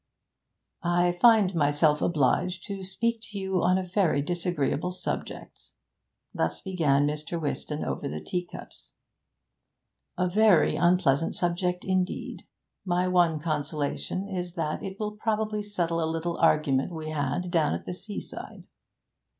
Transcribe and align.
'I 0.81 1.19
find 1.21 1.53
myself 1.53 2.01
obliged 2.01 2.65
to 2.65 2.81
speak 2.83 3.21
to 3.21 3.37
you 3.37 3.61
on 3.61 3.77
a 3.77 3.83
very 3.83 4.23
disagreeable 4.23 4.91
subject' 4.91 5.67
thus 6.33 6.59
began 6.59 7.05
Mr. 7.05 7.39
Whiston 7.39 7.83
over 7.85 8.09
the 8.09 8.19
tea 8.19 8.43
cups 8.43 8.95
'a 10.17 10.27
very 10.27 10.75
unpleasant 10.75 11.35
subject 11.35 11.85
indeed. 11.85 12.47
My 12.83 13.07
one 13.07 13.39
consolation 13.39 14.27
is 14.27 14.55
that 14.55 14.81
it 14.81 14.99
will 14.99 15.11
probably 15.11 15.61
settle 15.61 16.03
a 16.03 16.09
little 16.09 16.37
argument 16.39 16.91
we 16.91 17.11
had 17.11 17.51
down 17.51 17.75
at 17.75 17.85
the 17.85 17.93
seaside.' 17.93 18.63